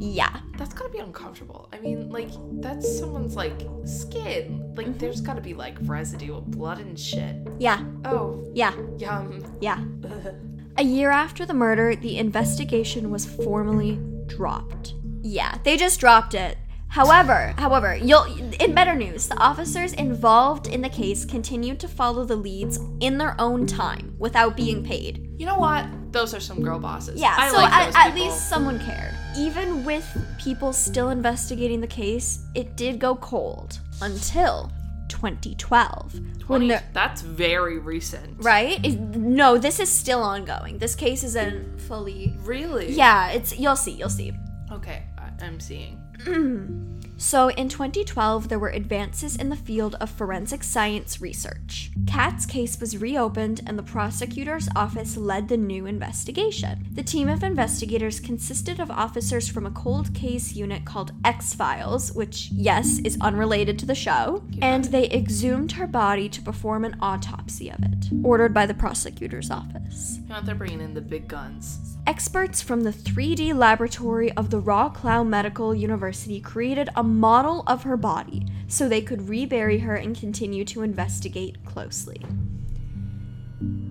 Yeah. 0.00 0.34
That's 0.56 0.72
gotta 0.72 0.90
be 0.90 0.98
uncomfortable. 0.98 1.68
I 1.74 1.78
mean, 1.78 2.08
like, 2.10 2.30
that's 2.54 2.98
someone's, 2.98 3.36
like, 3.36 3.60
skin. 3.84 4.72
Like, 4.74 4.86
mm-hmm. 4.86 4.98
there's 4.98 5.20
gotta 5.20 5.42
be, 5.42 5.52
like, 5.52 5.76
residue 5.82 6.36
of 6.36 6.50
blood 6.50 6.78
and 6.78 6.98
shit. 6.98 7.36
Yeah. 7.58 7.84
Oh, 8.06 8.50
Yeah. 8.54 8.72
yum. 8.96 9.44
Yeah. 9.60 9.84
A 10.78 10.82
year 10.82 11.10
after 11.10 11.44
the 11.44 11.52
murder, 11.52 11.94
the 11.94 12.16
investigation 12.16 13.10
was 13.10 13.26
formally 13.26 14.00
dropped. 14.26 14.94
Yeah, 15.20 15.58
they 15.64 15.76
just 15.76 16.00
dropped 16.00 16.32
it. 16.32 16.56
However, 16.88 17.54
however, 17.58 17.94
you'll 17.94 18.24
in 18.58 18.74
better 18.74 18.94
news, 18.94 19.28
the 19.28 19.36
officers 19.38 19.92
involved 19.92 20.66
in 20.66 20.80
the 20.80 20.88
case 20.88 21.24
continued 21.24 21.78
to 21.80 21.88
follow 21.88 22.24
the 22.24 22.36
leads 22.36 22.80
in 23.00 23.18
their 23.18 23.36
own 23.38 23.66
time 23.66 24.14
without 24.18 24.56
being 24.56 24.82
paid. 24.82 25.28
You 25.38 25.46
know 25.46 25.58
what? 25.58 25.84
Those 26.12 26.34
are 26.34 26.40
some 26.40 26.62
girl 26.62 26.78
bosses. 26.78 27.20
Yeah, 27.20 27.34
I 27.38 27.50
so 27.50 27.56
like 27.56 27.72
at, 27.72 28.08
at 28.08 28.14
least 28.14 28.48
someone 28.48 28.78
cared. 28.80 29.14
Even 29.36 29.84
with 29.84 30.06
people 30.38 30.72
still 30.72 31.10
investigating 31.10 31.80
the 31.80 31.86
case, 31.86 32.44
it 32.54 32.76
did 32.76 32.98
go 32.98 33.14
cold 33.16 33.78
until 34.02 34.72
2012. 35.08 36.20
20 36.40 36.68
the- 36.68 36.82
that's 36.92 37.22
very 37.22 37.78
recent. 37.78 38.42
right? 38.42 38.84
It- 38.84 38.98
no, 38.98 39.56
this 39.58 39.78
is 39.78 39.90
still 39.90 40.22
ongoing. 40.22 40.78
This 40.78 40.94
case 40.94 41.22
isn't 41.22 41.80
fully 41.80 42.36
Really? 42.40 42.92
Yeah, 42.92 43.30
it's 43.30 43.56
you'll 43.58 43.76
see, 43.76 43.92
you'll 43.92 44.08
see. 44.08 44.32
Okay, 44.72 45.04
I, 45.18 45.44
I'm 45.44 45.60
seeing. 45.60 45.98
So 47.20 47.48
in 47.48 47.68
2012, 47.68 48.48
there 48.48 48.58
were 48.58 48.70
advances 48.70 49.36
in 49.36 49.50
the 49.50 49.56
field 49.56 49.94
of 50.00 50.08
forensic 50.08 50.64
science 50.64 51.20
research. 51.20 51.90
Kat's 52.06 52.46
case 52.46 52.80
was 52.80 52.96
reopened 52.96 53.60
and 53.66 53.78
the 53.78 53.82
prosecutor's 53.82 54.70
office 54.74 55.18
led 55.18 55.46
the 55.46 55.58
new 55.58 55.84
investigation. 55.84 56.86
The 56.92 57.02
team 57.02 57.28
of 57.28 57.42
investigators 57.42 58.20
consisted 58.20 58.80
of 58.80 58.90
officers 58.90 59.50
from 59.50 59.66
a 59.66 59.70
cold 59.70 60.14
case 60.14 60.54
unit 60.54 60.86
called 60.86 61.12
X 61.22 61.52
Files, 61.52 62.10
which, 62.12 62.48
yes, 62.52 63.00
is 63.00 63.18
unrelated 63.20 63.78
to 63.80 63.86
the 63.86 63.94
show, 63.94 64.42
and 64.62 64.86
they 64.86 65.10
exhumed 65.10 65.72
her 65.72 65.86
body 65.86 66.26
to 66.30 66.40
perform 66.40 66.86
an 66.86 66.96
autopsy 67.02 67.68
of 67.68 67.80
it, 67.80 68.06
ordered 68.24 68.54
by 68.54 68.64
the 68.64 68.72
prosecutor's 68.72 69.50
office. 69.50 70.20
You 70.22 70.28
know, 70.30 70.40
they're 70.40 70.54
bringing 70.54 70.80
in 70.80 70.94
the 70.94 71.02
big 71.02 71.28
guns. 71.28 71.98
Experts 72.06 72.62
from 72.62 72.82
the 72.82 72.90
3D 72.90 73.54
laboratory 73.54 74.32
of 74.32 74.50
the 74.50 74.60
Wroclaw 74.60 75.26
Medical 75.26 75.74
University 75.74 76.40
created 76.40 76.88
a 76.96 77.04
model 77.10 77.62
of 77.66 77.82
her 77.82 77.96
body 77.96 78.46
so 78.68 78.88
they 78.88 79.02
could 79.02 79.28
rebury 79.28 79.78
her 79.78 79.96
and 79.96 80.18
continue 80.18 80.64
to 80.66 80.82
investigate 80.82 81.64
closely. 81.64 82.20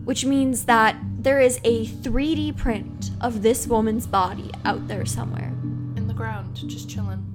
Which 0.04 0.26
means 0.26 0.66
that 0.66 0.96
there 1.20 1.40
is 1.40 1.60
a 1.64 1.86
3D 1.86 2.58
print 2.58 3.12
of 3.22 3.42
this 3.44 3.68
woman's 3.68 4.08
body 4.08 4.50
out 4.66 4.88
there 4.88 5.06
somewhere. 5.06 5.50
In 5.96 6.08
the 6.08 6.14
ground, 6.14 6.56
just 6.56 6.90
chilling. 6.90 7.26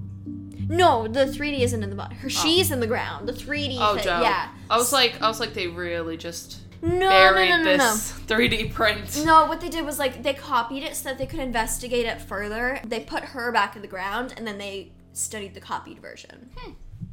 No, 0.69 1.07
the 1.07 1.27
3D 1.27 1.61
isn't 1.61 1.83
in 1.83 1.91
the 1.91 1.97
body. 1.97 2.17
Her 2.17 2.27
oh. 2.27 2.29
she's 2.29 2.71
in 2.71 2.81
the 2.81 2.87
ground. 2.87 3.29
The 3.29 3.33
3D 3.33 3.77
Oh, 3.79 3.97
thing, 3.97 4.07
yeah. 4.07 4.49
I 4.71 4.77
was 4.77 4.93
like, 4.93 5.21
I 5.21 5.29
was 5.29 5.39
like, 5.39 5.55
they 5.55 5.67
really 5.69 6.17
just 6.17 6.59
No, 6.83 6.99
no, 6.99 7.09
buried 7.09 7.51
no, 7.51 7.57
no, 7.59 7.65
no. 7.65 7.93
this 7.93 8.13
3D 8.27 8.73
print. 8.73 9.23
No, 9.25 9.47
what 9.47 9.61
they 9.61 9.69
did 9.69 9.85
was 9.85 9.99
like 9.99 10.23
they 10.23 10.35
copied 10.35 10.83
it 10.83 10.97
so 10.97 11.11
that 11.11 11.19
they 11.19 11.27
could 11.27 11.41
investigate 11.41 12.07
it 12.07 12.21
further. 12.21 12.81
They 12.85 13.01
put 13.01 13.23
her 13.23 13.53
back 13.53 13.77
in 13.77 13.83
the 13.83 13.89
ground 13.89 14.35
and 14.37 14.47
then 14.47 14.59
they 14.59 14.93
studied 15.15 15.55
the 15.55 15.61
copied 15.61 16.01
version. 16.01 16.51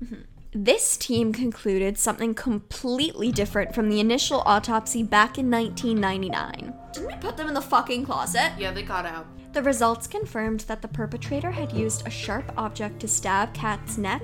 Mhm. 0.03 0.25
This 0.53 0.97
team 0.97 1.31
concluded 1.31 1.97
something 1.97 2.33
completely 2.33 3.31
different 3.31 3.73
from 3.73 3.87
the 3.87 4.01
initial 4.01 4.43
autopsy 4.45 5.01
back 5.01 5.37
in 5.37 5.49
1999. 5.49 6.73
Didn't 6.91 7.07
we 7.07 7.15
put 7.15 7.37
them 7.37 7.47
in 7.47 7.53
the 7.53 7.61
fucking 7.61 8.05
closet? 8.05 8.51
Yeah, 8.57 8.71
they 8.71 8.83
got 8.83 9.05
out. 9.05 9.27
The 9.53 9.63
results 9.63 10.07
confirmed 10.07 10.61
that 10.61 10.81
the 10.81 10.89
perpetrator 10.89 11.51
had 11.51 11.71
used 11.71 12.05
a 12.05 12.09
sharp 12.09 12.51
object 12.57 12.99
to 13.01 13.07
stab 13.07 13.53
Kat's 13.53 13.97
neck, 13.97 14.21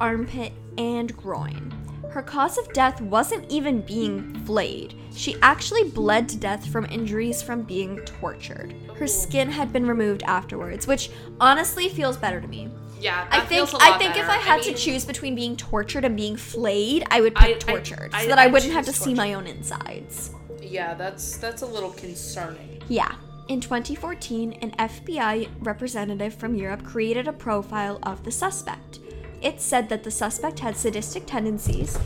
armpit, 0.00 0.52
and 0.76 1.16
groin. 1.16 1.72
Her 2.10 2.22
cause 2.22 2.58
of 2.58 2.72
death 2.72 3.00
wasn't 3.00 3.48
even 3.48 3.82
being 3.82 4.34
flayed. 4.44 4.96
She 5.14 5.36
actually 5.42 5.84
bled 5.84 6.28
to 6.30 6.36
death 6.36 6.66
from 6.66 6.86
injuries 6.86 7.42
from 7.42 7.62
being 7.62 7.98
tortured. 8.00 8.74
Her 8.96 9.06
skin 9.06 9.48
had 9.50 9.72
been 9.72 9.86
removed 9.86 10.24
afterwards, 10.24 10.88
which 10.88 11.10
honestly 11.38 11.88
feels 11.88 12.16
better 12.16 12.40
to 12.40 12.48
me. 12.48 12.68
Yeah, 13.00 13.26
I 13.30 13.40
think 13.40 13.68
I 13.80 13.98
think 13.98 14.16
if. 14.16 14.28
I 14.28 14.36
had 14.36 14.60
mean, 14.60 14.74
to 14.74 14.74
choose 14.74 15.04
between 15.04 15.34
being 15.34 15.56
tortured 15.56 16.04
and 16.04 16.16
being 16.16 16.36
flayed, 16.36 17.04
I 17.10 17.20
would 17.20 17.34
pick 17.34 17.48
I- 17.48 17.52
I- 17.52 17.58
tortured 17.58 18.10
I- 18.12 18.22
so 18.22 18.28
that 18.28 18.38
I 18.38 18.44
I 18.44 18.46
wouldn't 18.48 18.72
have 18.72 18.84
to 18.84 18.92
choose 18.92 19.00
see 19.00 19.14
my 19.14 19.34
own 19.34 19.46
insides. 19.46 20.30
Yeah, 20.62 20.94
that's 20.94 21.36
that's 21.38 21.62
a 21.62 21.66
little 21.66 21.90
concerning. 21.90 22.82
Yeah. 22.88 23.12
In 23.48 23.60
2014, 23.60 24.52
an 24.62 24.70
FBI 24.78 25.48
representative 25.60 26.34
from 26.34 26.54
Europe 26.54 26.84
created 26.84 27.26
a 27.26 27.32
profile 27.32 27.98
of 28.04 28.22
the 28.22 28.30
suspect. 28.30 29.00
It 29.42 29.60
said 29.60 29.88
that 29.88 30.04
the 30.04 30.10
suspect 30.10 30.60
had 30.60 30.76
sadistic 30.76 31.26
tendencies 31.26 31.98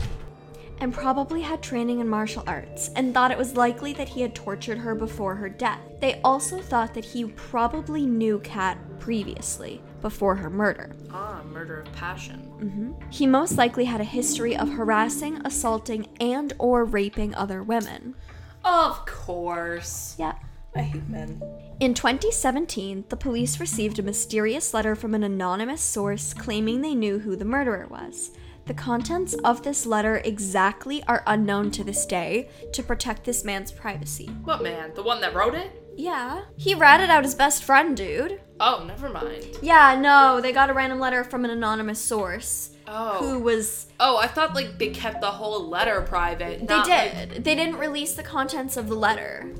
and 0.79 0.93
probably 0.93 1.41
had 1.41 1.61
training 1.61 1.99
in 1.99 2.07
martial 2.07 2.43
arts, 2.47 2.89
and 2.95 3.13
thought 3.13 3.31
it 3.31 3.37
was 3.37 3.55
likely 3.55 3.93
that 3.93 4.09
he 4.09 4.21
had 4.21 4.35
tortured 4.35 4.77
her 4.79 4.95
before 4.95 5.35
her 5.35 5.49
death. 5.49 5.79
They 5.99 6.19
also 6.23 6.59
thought 6.59 6.93
that 6.93 7.05
he 7.05 7.25
probably 7.25 8.05
knew 8.05 8.39
Kat 8.39 8.77
previously, 8.99 9.81
before 10.01 10.35
her 10.35 10.49
murder. 10.49 10.95
Ah, 11.11 11.41
murder 11.51 11.81
of 11.81 11.91
passion. 11.93 12.49
Mhm. 12.59 13.13
He 13.13 13.25
most 13.25 13.57
likely 13.57 13.85
had 13.85 14.01
a 14.01 14.05
history 14.05 14.55
of 14.55 14.69
harassing, 14.69 15.41
assaulting, 15.45 16.07
and 16.19 16.53
or 16.59 16.83
raping 16.85 17.33
other 17.35 17.63
women. 17.63 18.15
Of 18.63 19.05
course. 19.05 20.15
Yeah. 20.17 20.33
I 20.75 20.81
hate 20.81 21.07
men. 21.07 21.41
In 21.79 21.93
2017, 21.93 23.05
the 23.09 23.15
police 23.15 23.59
received 23.61 23.97
a 23.97 24.03
mysterious 24.03 24.73
letter 24.73 24.93
from 24.95 25.13
an 25.13 25.23
anonymous 25.23 25.81
source 25.81 26.33
claiming 26.33 26.81
they 26.81 26.95
knew 26.95 27.19
who 27.19 27.35
the 27.35 27.45
murderer 27.45 27.87
was. 27.89 28.31
The 28.65 28.73
contents 28.73 29.35
of 29.43 29.61
this 29.63 29.85
letter 29.85 30.21
exactly 30.25 31.03
are 31.07 31.23
unknown 31.27 31.69
to 31.71 31.83
this 31.83 32.05
day 32.05 32.49
to 32.73 32.81
protect 32.81 33.23
this 33.23 33.43
man's 33.43 33.71
privacy. 33.71 34.25
What 34.43 34.63
man? 34.63 34.91
The 34.95 35.03
one 35.03 35.21
that 35.21 35.35
wrote 35.35 35.53
it? 35.53 35.71
Yeah. 35.95 36.41
He 36.57 36.73
ratted 36.73 37.09
out 37.11 37.23
his 37.23 37.35
best 37.35 37.63
friend, 37.63 37.95
dude. 37.95 38.41
Oh, 38.59 38.83
never 38.87 39.07
mind. 39.09 39.57
Yeah, 39.61 39.95
no, 39.99 40.41
they 40.41 40.51
got 40.51 40.69
a 40.69 40.73
random 40.73 40.99
letter 40.99 41.23
from 41.23 41.45
an 41.45 41.51
anonymous 41.51 41.99
source 41.99 42.71
Oh. 42.87 43.17
who 43.19 43.39
was. 43.39 43.87
Oh, 43.99 44.17
I 44.17 44.27
thought 44.27 44.55
like 44.55 44.77
they 44.79 44.89
kept 44.89 45.21
the 45.21 45.31
whole 45.31 45.67
letter 45.69 46.01
private. 46.01 46.59
They 46.61 46.65
not, 46.65 46.87
like- 46.89 47.29
did. 47.29 47.43
They 47.43 47.55
didn't 47.55 47.77
release 47.77 48.13
the 48.13 48.23
contents 48.23 48.77
of 48.77 48.89
the 48.89 48.95
letter. 48.95 49.53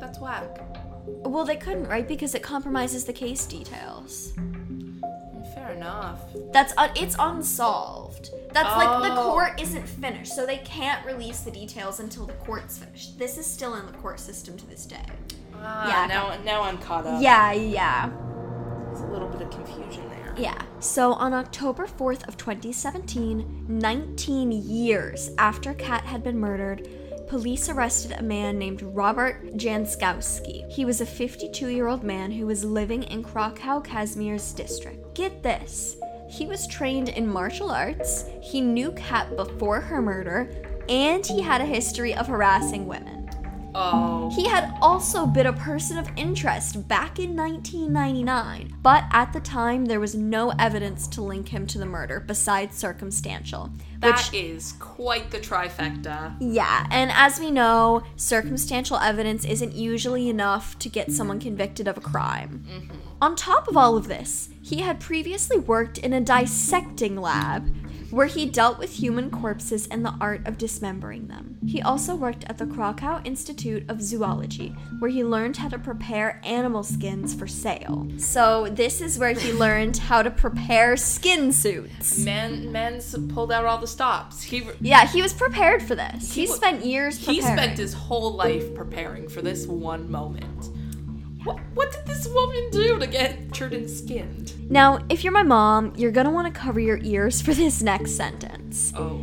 that's 0.00 0.20
whack. 0.20 0.60
Well, 1.06 1.44
they 1.44 1.56
couldn't, 1.56 1.88
right? 1.88 2.06
Because 2.06 2.34
it 2.36 2.42
compromises 2.42 3.04
the 3.04 3.12
case 3.12 3.44
details. 3.46 4.32
Fair 5.68 5.76
enough. 5.76 6.20
That's 6.52 6.72
un- 6.76 6.90
it's 6.96 7.14
unsolved. 7.18 8.30
That's 8.52 8.74
like 8.76 9.02
the 9.02 9.20
Oh. 9.20 9.30
court 9.32 9.60
isn't 9.60 9.86
finished, 9.86 10.34
so 10.34 10.46
they 10.46 10.58
can't 10.58 11.04
release 11.04 11.40
the 11.40 11.50
details 11.50 12.00
until 12.00 12.26
the 12.26 12.32
court's 12.34 12.78
finished. 12.78 13.18
This 13.18 13.36
is 13.38 13.46
still 13.46 13.74
in 13.74 13.84
the 13.86 13.92
court 13.92 14.18
system 14.20 14.56
to 14.56 14.66
this 14.66 14.86
day. 14.86 15.04
Ah, 15.60 15.88
Yeah, 15.88 16.06
now 16.06 16.32
now 16.44 16.62
I'm 16.62 16.78
caught 16.78 17.06
up. 17.06 17.20
Yeah, 17.22 17.52
yeah, 17.52 18.08
There's 18.86 19.00
a 19.00 19.06
little 19.06 19.28
bit 19.28 19.42
of 19.42 19.50
confusion 19.50 20.08
there. 20.08 20.34
yeah. 20.38 20.60
So 20.80 21.12
on 21.14 21.34
October 21.34 21.86
4th 21.86 22.26
of 22.28 22.36
2017, 22.36 23.66
19 23.68 24.50
years 24.52 25.30
after 25.36 25.74
Kat 25.74 26.04
had 26.04 26.22
been 26.22 26.38
murdered, 26.38 26.88
police 27.28 27.68
arrested 27.68 28.12
a 28.12 28.22
man 28.22 28.58
named 28.58 28.80
Robert 28.82 29.54
Janczewski. 29.58 30.66
He 30.70 30.84
was 30.86 31.00
a 31.02 31.06
52-year-old 31.06 32.02
man 32.02 32.30
who 32.30 32.46
was 32.46 32.64
living 32.64 33.02
in 33.02 33.22
Krakow, 33.22 33.80
Kazimierz 33.84 34.54
district. 34.56 34.97
Get 35.18 35.42
this. 35.42 35.96
He 36.30 36.46
was 36.46 36.68
trained 36.68 37.08
in 37.08 37.26
martial 37.26 37.72
arts, 37.72 38.26
he 38.40 38.60
knew 38.60 38.92
Kat 38.92 39.34
before 39.34 39.80
her 39.80 40.00
murder, 40.00 40.48
and 40.88 41.26
he 41.26 41.42
had 41.42 41.60
a 41.60 41.64
history 41.64 42.14
of 42.14 42.28
harassing 42.28 42.86
women. 42.86 43.28
Oh. 43.74 44.30
He 44.34 44.46
had 44.46 44.72
also 44.80 45.26
been 45.26 45.46
a 45.46 45.52
person 45.52 45.98
of 45.98 46.08
interest 46.16 46.86
back 46.86 47.18
in 47.18 47.34
1999, 47.34 48.76
but 48.80 49.04
at 49.10 49.32
the 49.32 49.40
time 49.40 49.86
there 49.86 49.98
was 49.98 50.14
no 50.14 50.52
evidence 50.58 51.08
to 51.08 51.22
link 51.22 51.48
him 51.48 51.66
to 51.66 51.78
the 51.78 51.86
murder 51.86 52.20
besides 52.20 52.76
circumstantial. 52.76 53.70
That 53.98 54.16
which, 54.16 54.40
is 54.40 54.74
quite 54.78 55.32
the 55.32 55.38
trifecta. 55.38 56.36
yeah, 56.40 56.86
and 56.92 57.10
as 57.12 57.40
we 57.40 57.50
know, 57.50 58.04
circumstantial 58.14 58.98
evidence 58.98 59.44
isn't 59.44 59.74
usually 59.74 60.28
enough 60.28 60.78
to 60.78 60.88
get 60.88 61.10
someone 61.10 61.40
convicted 61.40 61.88
of 61.88 61.96
a 61.96 62.00
crime. 62.00 62.64
Mm-hmm. 62.68 62.96
On 63.20 63.34
top 63.34 63.66
of 63.66 63.76
all 63.76 63.96
of 63.96 64.06
this, 64.06 64.48
he 64.68 64.82
had 64.82 65.00
previously 65.00 65.58
worked 65.58 65.96
in 65.96 66.12
a 66.12 66.20
dissecting 66.20 67.16
lab 67.16 67.74
where 68.10 68.26
he 68.26 68.44
dealt 68.44 68.78
with 68.78 68.90
human 68.90 69.30
corpses 69.30 69.86
and 69.88 70.04
the 70.04 70.14
art 70.20 70.46
of 70.46 70.58
dismembering 70.58 71.26
them. 71.26 71.56
He 71.66 71.80
also 71.80 72.14
worked 72.14 72.44
at 72.44 72.58
the 72.58 72.66
Krakow 72.66 73.22
Institute 73.24 73.84
of 73.88 74.02
Zoology, 74.02 74.74
where 74.98 75.10
he 75.10 75.24
learned 75.24 75.58
how 75.58 75.68
to 75.68 75.78
prepare 75.78 76.40
animal 76.44 76.82
skins 76.82 77.34
for 77.34 77.46
sale. 77.46 78.08
So, 78.18 78.68
this 78.70 79.00
is 79.00 79.18
where 79.18 79.32
he 79.32 79.52
learned 79.64 79.96
how 79.96 80.22
to 80.22 80.30
prepare 80.30 80.96
skin 80.96 81.52
suits. 81.52 82.18
Man, 82.18 82.70
man's 82.70 83.14
pulled 83.32 83.52
out 83.52 83.64
all 83.64 83.78
the 83.78 83.86
stops. 83.86 84.42
He 84.42 84.66
Yeah, 84.80 85.06
he 85.06 85.22
was 85.22 85.32
prepared 85.32 85.82
for 85.82 85.94
this. 85.94 86.32
He, 86.32 86.46
wa- 86.46 86.54
spent 86.54 86.84
years 86.84 87.18
he 87.18 87.40
spent 87.40 87.78
his 87.78 87.94
whole 87.94 88.32
life 88.32 88.74
preparing 88.74 89.28
for 89.28 89.42
this 89.42 89.66
one 89.66 90.10
moment. 90.10 90.70
What, 91.48 91.60
what 91.72 91.92
did 91.92 92.04
this 92.04 92.28
woman 92.28 92.68
do 92.70 92.98
to 92.98 93.06
get 93.06 93.52
Jordan 93.52 93.88
skinned? 93.88 94.70
Now, 94.70 94.98
if 95.08 95.24
you're 95.24 95.32
my 95.32 95.42
mom, 95.42 95.94
you're 95.96 96.10
gonna 96.10 96.30
want 96.30 96.52
to 96.52 96.60
cover 96.60 96.78
your 96.78 96.98
ears 97.02 97.40
for 97.40 97.54
this 97.54 97.80
next 97.80 98.16
sentence. 98.16 98.92
Oh. 98.94 99.18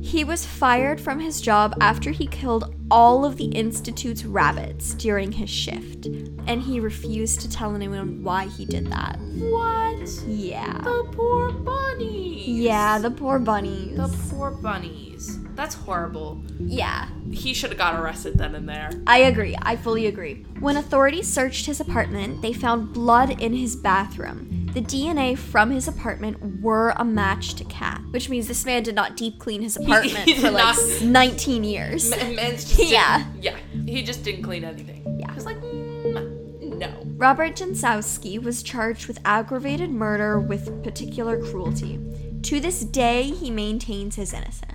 He 0.00 0.24
was 0.24 0.44
fired 0.44 1.00
from 1.00 1.20
his 1.20 1.40
job 1.40 1.76
after 1.80 2.10
he 2.10 2.26
killed 2.26 2.74
all 2.90 3.24
of 3.24 3.36
the 3.36 3.44
Institute's 3.44 4.24
rabbits 4.24 4.94
during 4.94 5.30
his 5.30 5.48
shift, 5.48 6.06
and 6.48 6.60
he 6.60 6.80
refused 6.80 7.40
to 7.42 7.48
tell 7.48 7.76
anyone 7.76 8.24
why 8.24 8.46
he 8.46 8.64
did 8.64 8.88
that. 8.88 9.20
What? 9.20 10.08
Yeah. 10.26 10.78
The 10.78 11.08
poor 11.12 11.52
bunnies. 11.52 12.48
Yeah, 12.48 12.98
the 12.98 13.12
poor 13.12 13.38
bunnies. 13.38 13.96
The 13.96 14.08
poor 14.28 14.50
bunnies. 14.50 15.11
That's 15.54 15.74
horrible. 15.74 16.42
yeah, 16.58 17.08
He 17.30 17.52
should 17.54 17.70
have 17.70 17.78
got 17.78 18.00
arrested 18.00 18.38
then 18.38 18.54
and 18.54 18.68
there. 18.68 18.90
I 19.06 19.18
agree. 19.18 19.56
I 19.60 19.76
fully 19.76 20.06
agree. 20.06 20.44
When 20.60 20.76
authorities 20.76 21.26
searched 21.28 21.66
his 21.66 21.80
apartment, 21.80 22.40
they 22.42 22.52
found 22.52 22.92
blood 22.92 23.40
in 23.42 23.52
his 23.52 23.76
bathroom. 23.76 24.68
The 24.72 24.80
DNA 24.80 25.36
from 25.36 25.70
his 25.70 25.86
apartment 25.86 26.62
were 26.62 26.94
a 26.96 27.04
match 27.04 27.54
to 27.56 27.64
Kat, 27.64 28.00
which 28.10 28.30
means 28.30 28.48
this 28.48 28.64
man 28.64 28.82
did 28.82 28.94
not 28.94 29.16
deep 29.18 29.38
clean 29.38 29.60
his 29.62 29.76
apartment 29.82 30.30
for 30.38 30.50
like 30.50 30.64
not- 30.76 31.02
19 31.02 31.64
years. 31.64 32.10
Man, 32.10 32.34
man's 32.34 32.64
just 32.64 32.90
Yeah. 32.90 33.26
yeah. 33.40 33.56
He 33.86 34.02
just 34.02 34.24
didn't 34.24 34.42
clean 34.42 34.64
anything. 34.64 35.18
Yeah. 35.20 35.28
He 35.30 35.34
was 35.34 35.44
like, 35.44 35.58
mm, 35.60 36.78
no. 36.78 36.90
Robert 37.16 37.54
Janczewski 37.56 38.42
was 38.42 38.62
charged 38.62 39.06
with 39.06 39.18
aggravated 39.26 39.90
murder 39.90 40.40
with 40.40 40.82
particular 40.82 41.36
cruelty. 41.38 42.00
To 42.44 42.58
this 42.58 42.80
day, 42.80 43.24
he 43.24 43.50
maintains 43.50 44.16
his 44.16 44.32
innocence. 44.32 44.72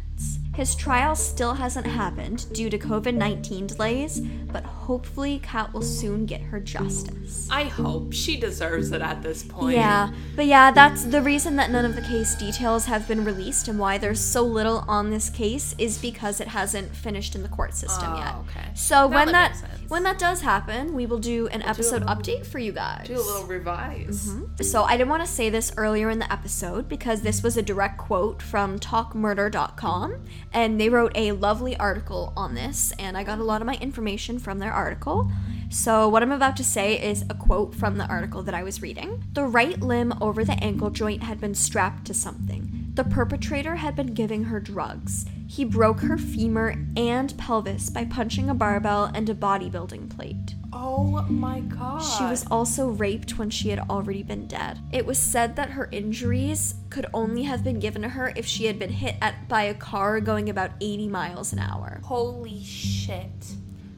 His 0.58 0.74
trial 0.76 1.16
still 1.16 1.54
hasn't 1.54 1.86
happened 1.86 2.52
due 2.52 2.68
to 2.72 2.80
COVID 2.80 3.14
19 3.14 3.68
delays, 3.68 4.20
but 4.20 4.64
hopefully, 4.64 5.40
Kat 5.44 5.72
will 5.72 5.84
soon 5.84 6.26
get 6.26 6.42
her 6.42 6.60
justice. 6.60 7.48
I 7.52 7.66
hope 7.66 8.12
she 8.12 8.38
deserves 8.40 8.92
it 8.92 9.00
at 9.04 9.22
this 9.22 9.44
point. 9.44 9.76
Yeah, 9.76 10.12
but 10.36 10.48
yeah, 10.48 10.72
that's 10.72 11.04
the 11.04 11.22
reason 11.22 11.58
that 11.58 11.70
none 11.70 11.86
of 11.86 11.96
the 11.96 12.02
case 12.02 12.34
details 12.34 12.86
have 12.88 13.08
been 13.08 13.24
released 13.24 13.68
and 13.68 13.78
why 13.78 14.00
there's 14.00 14.20
so 14.20 14.42
little 14.42 14.84
on 14.88 15.12
this 15.12 15.30
case 15.30 15.76
is 15.78 16.00
because 16.00 16.42
it 16.42 16.48
hasn't 16.48 16.96
finished 16.96 17.36
in 17.36 17.44
the 17.44 17.50
court 17.50 17.76
system 17.76 18.14
Oh, 18.14 18.18
yet. 18.18 18.36
okay. 18.50 18.68
So 18.74 19.08
That 19.08 19.10
when 19.10 19.32
that. 19.34 19.56
When 19.88 20.04
that 20.04 20.20
does 20.20 20.42
happen, 20.42 20.94
we 20.94 21.06
will 21.06 21.20
do 21.20 21.48
an 21.48 21.62
episode 21.62 22.02
little- 22.04 22.16
update 22.16 22.46
for 22.46 22.60
you 22.60 22.72
guys. 22.72 23.08
Do 23.08 23.16
a 23.16 23.22
little 23.22 23.46
revise. 23.46 24.28
Mm-hmm. 24.28 24.64
So 24.64 24.84
I 24.84 24.98
didn't 24.98 25.10
want 25.10 25.24
to 25.24 25.32
say 25.32 25.50
this 25.50 25.72
earlier 25.78 26.10
in 26.10 26.20
the 26.20 26.32
episode 26.32 26.90
because 26.90 27.22
this 27.22 27.42
was 27.42 27.58
a 27.58 27.62
direct 27.62 27.98
quote 27.98 28.42
from 28.42 28.80
talkmurder.com 28.80 30.26
and 30.54 30.80
they 30.80 30.90
wrote 30.90 31.12
a 31.16 31.32
lovely 31.34 31.78
article 31.78 32.34
on 32.36 32.56
this 32.56 32.92
and 33.00 33.18
I 33.18 33.24
got 33.24 33.40
a 33.40 33.44
lot 33.44 33.62
of 33.62 33.66
my 33.68 33.76
information 33.76 34.40
from 34.40 34.60
their 34.60 34.72
article. 34.72 35.32
So 35.70 36.08
what 36.08 36.24
I'm 36.24 36.32
about 36.32 36.56
to 36.58 36.64
say 36.64 37.02
is 37.02 37.24
a 37.30 37.34
quote 37.34 37.76
from 37.76 37.98
the 37.98 38.06
article 38.06 38.42
that 38.44 38.54
I 38.56 38.64
was 38.64 38.82
reading. 38.82 39.24
The 39.34 39.44
right 39.44 39.80
limb 39.80 40.14
over 40.22 40.46
the 40.46 40.54
ankle 40.64 40.90
joint 40.90 41.24
had 41.24 41.42
been 41.42 41.56
strapped 41.56 42.06
to 42.06 42.14
something. 42.14 42.77
The 42.98 43.04
perpetrator 43.04 43.76
had 43.76 43.96
been 43.96 44.16
giving 44.16 44.46
her 44.46 44.60
drugs. 44.60 45.28
He 45.46 45.64
broke 45.64 46.00
her 46.00 46.18
femur 46.18 46.84
and 46.96 47.38
pelvis 47.38 47.92
by 47.92 48.06
punching 48.06 48.50
a 48.50 48.56
barbell 48.56 49.12
and 49.14 49.30
a 49.30 49.36
bodybuilding 49.36 50.10
plate. 50.10 50.56
Oh 50.74 51.24
my 51.30 51.60
god. 51.60 52.00
She 52.00 52.24
was 52.24 52.48
also 52.50 52.88
raped 52.88 53.38
when 53.38 53.52
she 53.52 53.70
had 53.70 53.78
already 53.88 54.24
been 54.24 54.48
dead. 54.48 54.80
It 54.92 55.06
was 55.06 55.20
said 55.20 55.56
that 55.58 55.70
her 55.70 55.90
injuries 55.92 56.74
could 56.90 57.06
only 57.14 57.44
have 57.44 57.64
been 57.64 57.80
given 57.80 58.02
to 58.02 58.10
her 58.10 58.34
if 58.36 58.48
she 58.48 58.66
had 58.66 58.80
been 58.80 58.90
hit 58.90 59.16
at, 59.22 59.48
by 59.48 59.62
a 59.62 59.76
car 59.76 60.20
going 60.20 60.50
about 60.50 60.72
80 60.82 61.08
miles 61.08 61.54
an 61.54 61.60
hour. 61.60 62.02
Holy 62.04 62.64
shit. 62.64 63.58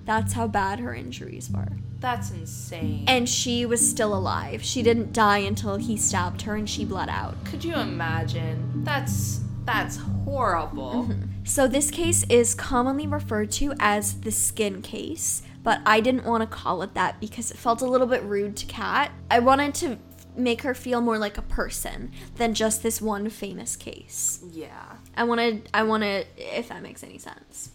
That's 0.10 0.34
how 0.34 0.48
bad 0.48 0.80
her 0.80 0.96
injuries 0.96 1.51
were. 1.51 1.68
That's 2.00 2.32
insane. 2.32 3.06
And 3.08 3.30
she 3.30 3.68
was 3.68 3.88
still 3.88 4.16
alive. 4.16 4.63
She 4.63 4.82
didn't 4.82 5.13
die 5.13 5.38
until 5.38 5.75
he 5.75 5.98
stabbed 5.98 6.42
her 6.42 6.56
and 6.56 6.68
she 6.68 6.84
bled 6.84 7.10
out. 7.10 7.36
Could 7.46 7.63
you 7.63 7.75
imagine? 7.75 8.84
That's 8.84 9.42
that's 9.66 9.98
horrible. 9.98 11.06
Mm-hmm. 11.08 11.22
So, 11.44 11.68
this 11.68 11.92
case 11.92 12.25
is 12.28 12.56
commonly 12.56 13.06
referred 13.06 13.51
to 13.51 13.75
as 13.80 14.22
the 14.22 14.32
skin 14.32 14.82
case, 14.82 15.44
but 15.62 15.80
I 15.86 16.00
didn't 16.00 16.25
want 16.25 16.42
to 16.42 16.48
call 16.48 16.82
it 16.82 16.96
that 16.96 17.20
because 17.20 17.51
it 17.51 17.58
felt 17.58 17.84
a 17.84 17.86
little 17.86 18.08
bit 18.08 18.24
rude 18.24 18.58
to 18.58 18.65
Kat. 18.65 19.12
I 19.30 19.38
wanted 19.38 19.76
to 19.76 20.00
make 20.36 20.63
her 20.63 20.74
feel 20.74 21.02
more 21.02 21.19
like 21.19 21.38
a 21.38 21.43
person 21.43 22.12
than 22.38 22.56
just 22.56 22.82
this 22.82 23.00
one 23.00 23.30
famous 23.30 23.76
case. 23.76 24.43
Yeah. 24.52 24.95
I 25.15 25.26
wanted, 25.26 25.69
I 25.72 25.84
wanted, 25.84 26.26
if 26.36 26.69
that 26.69 26.82
makes 26.82 27.04
any 27.04 27.19
sense. 27.19 27.69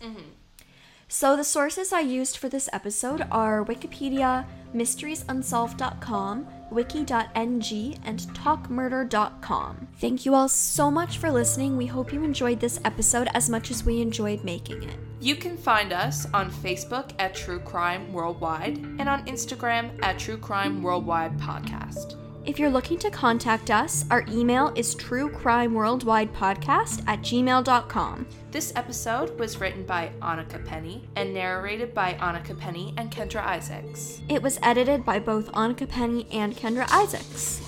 So 1.14 1.36
the 1.36 1.44
sources 1.44 1.92
I 1.92 2.00
used 2.00 2.38
for 2.38 2.48
this 2.48 2.68
episode 2.72 3.24
are 3.30 3.64
Wikipedia, 3.64 4.44
mysteriesunsolved.com, 4.74 6.48
wiki.ng, 6.72 7.98
and 8.04 8.18
talkmurder.com. 8.18 9.88
Thank 10.00 10.26
you 10.26 10.34
all 10.34 10.48
so 10.48 10.90
much 10.90 11.18
for 11.18 11.30
listening. 11.30 11.76
We 11.76 11.86
hope 11.86 12.12
you 12.12 12.24
enjoyed 12.24 12.58
this 12.58 12.80
episode 12.84 13.28
as 13.32 13.48
much 13.48 13.70
as 13.70 13.84
we 13.84 14.02
enjoyed 14.02 14.42
making 14.42 14.82
it. 14.82 14.98
You 15.20 15.36
can 15.36 15.56
find 15.56 15.92
us 15.92 16.26
on 16.34 16.50
Facebook 16.50 17.12
at 17.20 17.36
True 17.36 17.60
Crime 17.60 18.12
Worldwide 18.12 18.78
and 18.78 19.08
on 19.08 19.24
Instagram 19.26 19.96
at 20.02 20.18
True 20.18 20.36
Crime 20.36 20.82
Worldwide 20.82 21.38
Podcast. 21.38 22.16
If 22.46 22.58
you're 22.58 22.70
looking 22.70 22.98
to 22.98 23.10
contact 23.10 23.70
us, 23.70 24.04
our 24.10 24.22
email 24.28 24.70
is 24.76 24.94
truecrimeworldwidepodcast 24.96 27.04
at 27.06 27.22
gmail.com. 27.22 28.26
This 28.50 28.70
episode 28.76 29.38
was 29.38 29.58
written 29.58 29.84
by 29.84 30.10
Anakha 30.20 30.62
Penny 30.62 31.08
and 31.16 31.32
narrated 31.32 31.94
by 31.94 32.12
Anakha 32.20 32.58
Penny 32.58 32.92
and 32.98 33.10
Kendra 33.10 33.42
Isaacs. 33.42 34.20
It 34.28 34.42
was 34.42 34.58
edited 34.62 35.06
by 35.06 35.20
both 35.20 35.50
Anakha 35.52 35.88
Penny 35.88 36.26
and 36.30 36.54
Kendra 36.54 36.86
Isaacs. 36.92 37.62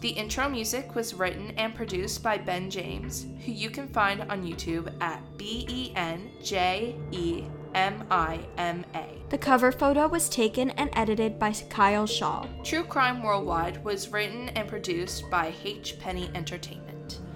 The 0.00 0.10
intro 0.10 0.48
music 0.48 0.94
was 0.94 1.14
written 1.14 1.50
and 1.56 1.74
produced 1.74 2.22
by 2.22 2.38
Ben 2.38 2.70
James, 2.70 3.26
who 3.44 3.50
you 3.50 3.70
can 3.70 3.88
find 3.88 4.20
on 4.30 4.46
YouTube 4.46 4.92
at 5.00 5.20
B 5.36 5.66
E 5.68 5.92
N 5.96 6.30
J 6.42 6.94
E 7.10 7.42
M 7.74 8.04
I 8.10 8.40
M 8.58 8.84
A. 8.94 9.06
The 9.30 9.38
cover 9.38 9.72
photo 9.72 10.06
was 10.06 10.28
taken 10.28 10.70
and 10.70 10.90
edited 10.92 11.38
by 11.38 11.52
Kyle 11.70 12.06
Shaw. 12.06 12.46
True 12.62 12.84
Crime 12.84 13.22
Worldwide 13.22 13.82
was 13.82 14.12
written 14.12 14.50
and 14.50 14.68
produced 14.68 15.30
by 15.30 15.54
H. 15.64 15.98
Penny 15.98 16.30
Entertainment. 16.34 16.91